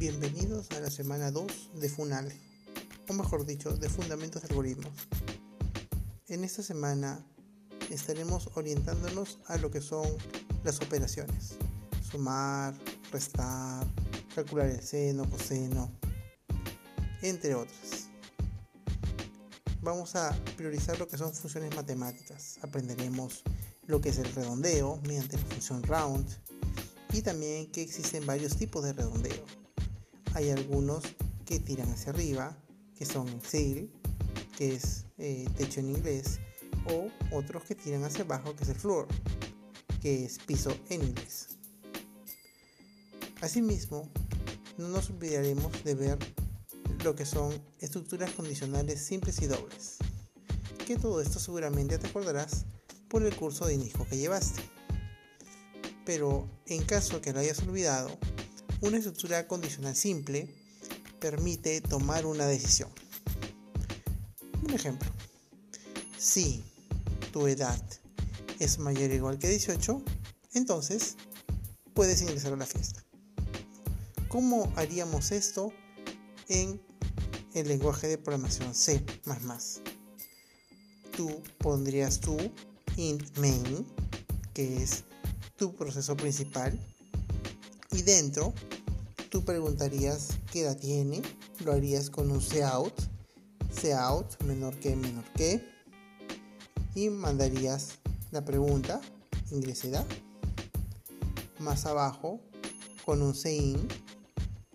Bienvenidos 0.00 0.70
a 0.70 0.80
la 0.80 0.88
semana 0.88 1.30
2 1.30 1.72
de 1.74 1.90
FUNAL, 1.90 2.32
o 3.06 3.12
mejor 3.12 3.44
dicho, 3.44 3.76
de 3.76 3.90
Fundamentos 3.90 4.40
de 4.40 4.48
Algoritmos. 4.48 4.94
En 6.26 6.42
esta 6.42 6.62
semana 6.62 7.22
estaremos 7.90 8.48
orientándonos 8.54 9.40
a 9.44 9.58
lo 9.58 9.70
que 9.70 9.82
son 9.82 10.06
las 10.64 10.80
operaciones. 10.80 11.58
Sumar, 12.10 12.74
restar, 13.12 13.86
calcular 14.34 14.68
el 14.68 14.82
seno, 14.82 15.28
coseno, 15.28 15.92
entre 17.20 17.54
otras. 17.54 18.08
Vamos 19.82 20.16
a 20.16 20.34
priorizar 20.56 20.98
lo 20.98 21.08
que 21.08 21.18
son 21.18 21.34
funciones 21.34 21.76
matemáticas. 21.76 22.58
Aprenderemos 22.62 23.42
lo 23.86 24.00
que 24.00 24.08
es 24.08 24.16
el 24.16 24.32
redondeo 24.32 24.98
mediante 25.02 25.36
la 25.36 25.44
función 25.44 25.82
round 25.82 26.26
y 27.12 27.20
también 27.20 27.70
que 27.70 27.82
existen 27.82 28.24
varios 28.24 28.56
tipos 28.56 28.82
de 28.82 28.94
redondeo. 28.94 29.59
Hay 30.34 30.50
algunos 30.50 31.04
que 31.44 31.58
tiran 31.58 31.90
hacia 31.90 32.12
arriba, 32.12 32.56
que 32.96 33.04
son 33.04 33.28
el 33.28 33.90
que 34.56 34.74
es 34.74 35.06
eh, 35.18 35.46
techo 35.56 35.80
en 35.80 35.90
inglés, 35.90 36.38
o 36.86 37.08
otros 37.36 37.64
que 37.64 37.74
tiran 37.74 38.04
hacia 38.04 38.24
abajo, 38.24 38.54
que 38.54 38.64
es 38.64 38.70
el 38.70 38.76
floor, 38.76 39.08
que 40.00 40.24
es 40.24 40.38
piso 40.38 40.72
en 40.88 41.02
inglés. 41.02 41.48
Asimismo, 43.40 44.08
no 44.78 44.88
nos 44.88 45.10
olvidaremos 45.10 45.82
de 45.82 45.94
ver 45.94 46.18
lo 47.04 47.14
que 47.14 47.24
son 47.24 47.52
estructuras 47.80 48.30
condicionales 48.32 49.00
simples 49.00 49.40
y 49.42 49.46
dobles, 49.46 49.96
que 50.86 50.96
todo 50.96 51.20
esto 51.20 51.38
seguramente 51.38 51.98
te 51.98 52.06
acordarás 52.06 52.66
por 53.08 53.24
el 53.24 53.34
curso 53.34 53.66
de 53.66 53.74
inicio 53.74 54.06
que 54.08 54.18
llevaste. 54.18 54.62
Pero 56.04 56.48
en 56.66 56.82
caso 56.84 57.20
que 57.20 57.32
lo 57.32 57.40
hayas 57.40 57.60
olvidado, 57.60 58.18
una 58.80 58.96
estructura 58.96 59.46
condicional 59.46 59.94
simple 59.94 60.48
permite 61.20 61.80
tomar 61.80 62.24
una 62.26 62.46
decisión. 62.46 62.90
Un 64.62 64.70
ejemplo. 64.70 65.10
Si 66.18 66.64
tu 67.32 67.46
edad 67.46 67.80
es 68.58 68.78
mayor 68.78 69.10
o 69.10 69.14
igual 69.14 69.38
que 69.38 69.48
18, 69.48 70.02
entonces 70.54 71.16
puedes 71.94 72.22
ingresar 72.22 72.52
a 72.52 72.56
la 72.56 72.66
fiesta. 72.66 73.04
¿Cómo 74.28 74.72
haríamos 74.76 75.32
esto 75.32 75.72
en 76.48 76.80
el 77.54 77.68
lenguaje 77.68 78.06
de 78.06 78.18
programación 78.18 78.74
C++? 78.74 79.04
Tú 81.16 81.42
pondrías 81.58 82.20
tu 82.20 82.36
int 82.96 83.36
main, 83.38 83.86
que 84.54 84.82
es 84.82 85.04
tu 85.56 85.74
proceso 85.74 86.16
principal, 86.16 86.78
y 87.92 88.02
dentro 88.02 88.52
tú 89.30 89.44
preguntarías 89.44 90.28
qué 90.52 90.62
edad 90.62 90.76
tiene, 90.76 91.22
lo 91.64 91.72
harías 91.72 92.10
con 92.10 92.30
un 92.30 92.40
cout, 92.40 92.94
cout 93.82 94.42
menor 94.42 94.76
que 94.78 94.96
menor 94.96 95.24
que, 95.34 95.64
y 96.94 97.10
mandarías 97.10 97.98
la 98.30 98.44
pregunta, 98.44 99.00
ingresa 99.50 99.88
edad. 99.88 100.06
Más 101.58 101.86
abajo, 101.86 102.40
con 103.04 103.22
un 103.22 103.34
CIN 103.34 103.86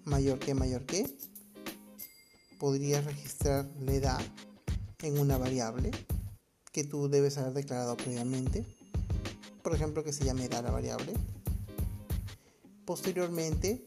mayor 0.03 0.39
que 0.39 0.53
mayor 0.53 0.85
que, 0.85 1.05
podrías 2.59 3.03
registrar 3.03 3.69
la 3.79 3.93
edad 3.93 4.21
en 5.01 5.19
una 5.19 5.37
variable 5.37 5.91
que 6.71 6.83
tú 6.83 7.09
debes 7.09 7.37
haber 7.37 7.53
declarado 7.53 7.95
previamente. 7.97 8.65
Por 9.63 9.73
ejemplo, 9.73 10.03
que 10.03 10.13
se 10.13 10.25
llame 10.25 10.45
edad 10.45 10.63
la 10.63 10.71
variable. 10.71 11.13
Posteriormente 12.85 13.85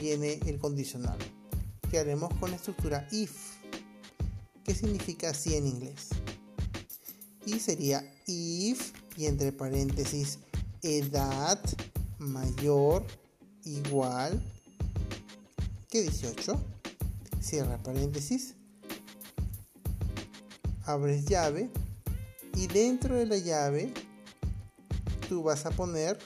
viene 0.00 0.40
el 0.46 0.58
condicional, 0.58 1.18
que 1.90 1.98
haremos 1.98 2.32
con 2.34 2.50
la 2.50 2.56
estructura 2.56 3.06
if, 3.10 3.56
que 4.64 4.74
significa 4.74 5.30
así 5.30 5.54
en 5.54 5.66
inglés. 5.66 6.08
Y 7.44 7.60
sería 7.60 8.02
if 8.26 8.92
y 9.16 9.26
entre 9.26 9.52
paréntesis 9.52 10.38
edad 10.82 11.60
mayor 12.18 13.04
igual 13.64 14.42
que 15.88 16.02
18. 16.02 16.60
Cierra 17.40 17.82
paréntesis. 17.82 18.54
Abres 20.84 21.24
llave 21.26 21.70
y 22.54 22.66
dentro 22.66 23.14
de 23.14 23.26
la 23.26 23.36
llave 23.36 23.92
tú 25.28 25.42
vas 25.42 25.66
a 25.66 25.70
poner 25.70 26.18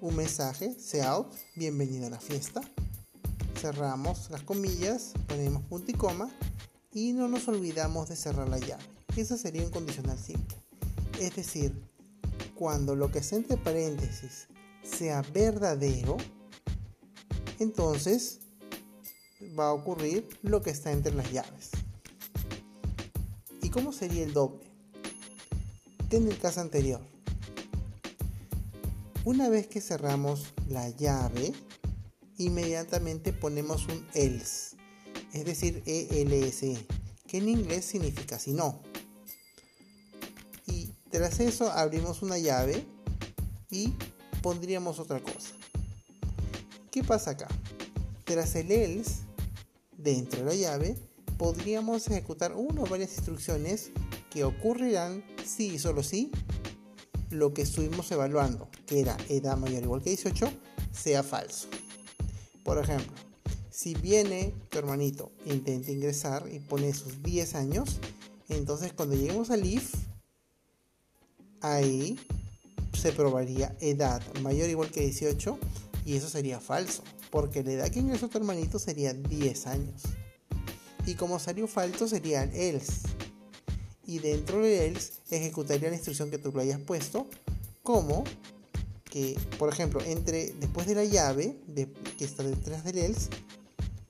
un 0.00 0.16
mensaje, 0.16 0.76
out, 1.04 1.32
bienvenido 1.54 2.06
a 2.06 2.10
la 2.10 2.20
fiesta. 2.20 2.60
Cerramos 3.60 4.30
las 4.30 4.42
comillas, 4.42 5.12
ponemos 5.26 5.62
punto 5.62 5.90
y 5.90 5.94
coma 5.94 6.30
y 6.92 7.12
no 7.12 7.28
nos 7.28 7.48
olvidamos 7.48 8.08
de 8.08 8.16
cerrar 8.16 8.48
la 8.48 8.58
llave. 8.58 8.84
Eso 9.16 9.36
sería 9.36 9.62
un 9.62 9.70
condicional 9.70 10.18
simple. 10.18 10.56
Es 11.18 11.36
decir, 11.36 11.74
cuando 12.54 12.94
lo 12.94 13.10
que 13.10 13.20
está 13.20 13.36
entre 13.36 13.56
paréntesis 13.56 14.48
sea 14.82 15.22
verdadero, 15.32 16.16
entonces 17.58 18.40
va 19.58 19.68
a 19.68 19.72
ocurrir 19.72 20.28
lo 20.42 20.62
que 20.62 20.70
está 20.70 20.92
entre 20.92 21.14
las 21.14 21.32
llaves. 21.32 21.70
¿Y 23.62 23.70
cómo 23.70 23.92
sería 23.92 24.22
el 24.22 24.32
doble? 24.32 24.66
en 26.10 26.28
el 26.28 26.38
caso 26.38 26.60
anterior. 26.60 27.00
Una 29.26 29.48
vez 29.48 29.66
que 29.66 29.80
cerramos 29.80 30.54
la 30.68 30.88
llave, 30.88 31.52
inmediatamente 32.38 33.32
ponemos 33.32 33.88
un 33.88 34.06
else, 34.14 34.76
es 35.32 35.44
decir, 35.44 35.82
ELS, 35.84 36.60
que 37.26 37.38
en 37.38 37.48
inglés 37.48 37.86
significa 37.86 38.38
si 38.38 38.52
no. 38.52 38.80
Y 40.68 40.92
tras 41.10 41.40
eso 41.40 41.72
abrimos 41.72 42.22
una 42.22 42.38
llave 42.38 42.86
y 43.68 43.94
pondríamos 44.42 45.00
otra 45.00 45.20
cosa. 45.20 45.56
¿Qué 46.92 47.02
pasa 47.02 47.32
acá? 47.32 47.48
Tras 48.22 48.54
el 48.54 48.70
else, 48.70 49.22
dentro 49.98 50.38
de 50.38 50.44
la 50.44 50.54
llave, 50.54 50.96
podríamos 51.36 52.06
ejecutar 52.06 52.54
una 52.54 52.82
o 52.82 52.86
varias 52.86 53.16
instrucciones 53.16 53.90
que 54.30 54.44
ocurrirán 54.44 55.24
si 55.44 55.74
y 55.74 55.78
solo 55.80 56.04
si 56.04 56.30
lo 57.38 57.54
que 57.54 57.62
estuvimos 57.62 58.10
evaluando, 58.10 58.68
que 58.86 59.00
era 59.00 59.16
edad 59.28 59.56
mayor 59.56 59.82
o 59.82 59.84
igual 59.84 60.02
que 60.02 60.10
18, 60.10 60.50
sea 60.92 61.22
falso. 61.22 61.68
Por 62.64 62.78
ejemplo, 62.78 63.12
si 63.70 63.94
viene 63.94 64.54
tu 64.70 64.78
hermanito 64.78 65.30
intenta 65.44 65.92
ingresar 65.92 66.48
y 66.50 66.58
pone 66.60 66.92
sus 66.94 67.22
10 67.22 67.54
años, 67.54 67.98
entonces 68.48 68.92
cuando 68.92 69.14
lleguemos 69.14 69.50
al 69.50 69.64
if, 69.64 69.94
ahí 71.60 72.18
se 72.92 73.12
probaría 73.12 73.76
edad 73.80 74.22
mayor 74.40 74.68
o 74.68 74.70
igual 74.70 74.90
que 74.90 75.02
18 75.02 75.58
y 76.04 76.16
eso 76.16 76.28
sería 76.28 76.60
falso, 76.60 77.02
porque 77.30 77.62
la 77.62 77.72
edad 77.72 77.90
que 77.90 78.00
ingresó 78.00 78.28
tu 78.28 78.38
hermanito 78.38 78.78
sería 78.78 79.12
10 79.12 79.66
años. 79.66 80.02
Y 81.04 81.14
como 81.14 81.38
salió 81.38 81.68
falso 81.68 82.08
sería 82.08 82.42
el 82.42 82.54
else 82.54 83.02
y 84.06 84.20
dentro 84.20 84.62
de 84.62 84.86
él 84.86 84.98
ejecutaría 85.30 85.88
la 85.88 85.96
instrucción 85.96 86.30
que 86.30 86.38
tú 86.38 86.52
lo 86.52 86.60
hayas 86.60 86.80
puesto 86.80 87.26
como 87.82 88.24
que 89.04 89.38
por 89.58 89.68
ejemplo 89.68 90.00
entre 90.02 90.52
después 90.60 90.86
de 90.86 90.94
la 90.94 91.04
llave 91.04 91.58
de, 91.66 91.92
que 92.16 92.24
está 92.24 92.42
detrás 92.42 92.84
del 92.84 92.98
else 92.98 93.28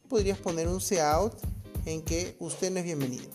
podrías 0.09 0.39
poner 0.39 0.69
un 0.69 0.81
cout 0.81 1.35
en 1.85 2.03
que 2.03 2.37
usted 2.41 2.71
no 2.71 2.79
es 2.79 2.85
bienvenido. 2.85 3.29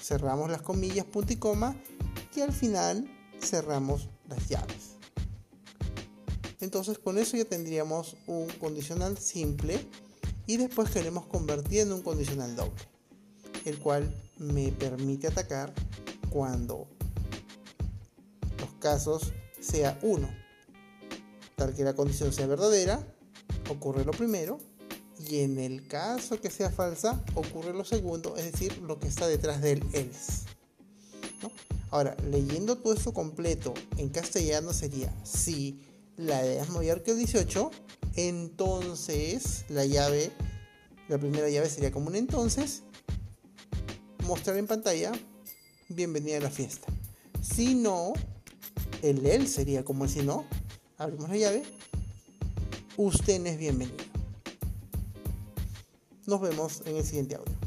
Cerramos 0.00 0.50
las 0.50 0.62
comillas 0.62 1.04
punto 1.06 1.32
y 1.32 1.36
coma 1.36 1.76
y 2.34 2.40
al 2.40 2.52
final 2.52 3.08
cerramos 3.40 4.08
las 4.28 4.48
llaves. 4.48 4.96
Entonces 6.60 6.98
con 6.98 7.18
eso 7.18 7.36
ya 7.36 7.44
tendríamos 7.44 8.16
un 8.26 8.48
condicional 8.60 9.18
simple 9.18 9.84
y 10.46 10.56
después 10.56 10.90
queremos 10.90 11.26
convertir 11.26 11.80
en 11.80 11.92
un 11.92 12.02
condicional 12.02 12.54
doble 12.56 12.92
el 13.64 13.78
cual 13.78 14.12
me 14.42 14.72
permite 14.72 15.28
atacar 15.28 15.72
cuando 16.30 16.88
los 18.58 18.70
casos 18.80 19.32
sea 19.60 19.98
uno, 20.02 20.28
tal 21.56 21.74
que 21.74 21.84
la 21.84 21.94
condición 21.94 22.32
sea 22.32 22.46
verdadera, 22.46 23.06
ocurre 23.70 24.04
lo 24.04 24.12
primero, 24.12 24.58
y 25.18 25.40
en 25.40 25.58
el 25.58 25.86
caso 25.86 26.40
que 26.40 26.50
sea 26.50 26.70
falsa, 26.70 27.22
ocurre 27.34 27.72
lo 27.72 27.84
segundo, 27.84 28.36
es 28.36 28.50
decir, 28.50 28.78
lo 28.78 28.98
que 28.98 29.08
está 29.08 29.26
detrás 29.28 29.60
del 29.60 29.82
else. 29.92 30.46
Ahora, 31.90 32.16
leyendo 32.30 32.78
todo 32.78 32.94
esto 32.94 33.12
completo 33.12 33.74
en 33.98 34.08
castellano 34.08 34.72
sería, 34.72 35.14
si 35.24 35.80
la 36.16 36.44
edad 36.44 36.64
es 36.64 36.70
mayor 36.70 37.02
que 37.02 37.14
18, 37.14 37.70
entonces 38.16 39.64
la 39.68 39.84
llave, 39.84 40.32
la 41.08 41.18
primera 41.18 41.48
llave 41.48 41.68
sería 41.68 41.92
como 41.92 42.08
un 42.08 42.16
entonces, 42.16 42.82
mostrar 44.22 44.56
en 44.56 44.66
pantalla, 44.66 45.12
bienvenida 45.88 46.38
a 46.38 46.40
la 46.40 46.50
fiesta. 46.50 46.86
Si 47.42 47.74
no, 47.74 48.12
el 49.02 49.26
él 49.26 49.48
sería 49.48 49.84
como 49.84 50.04
el 50.04 50.10
si 50.10 50.22
no, 50.22 50.44
abrimos 50.98 51.28
la 51.28 51.36
llave, 51.36 51.62
usted 52.96 53.40
no 53.40 53.46
es 53.46 53.58
bienvenido. 53.58 54.04
Nos 56.26 56.40
vemos 56.40 56.82
en 56.86 56.96
el 56.96 57.04
siguiente 57.04 57.34
audio. 57.34 57.61